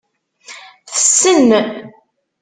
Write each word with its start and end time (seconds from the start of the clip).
Tessen. 0.87 1.49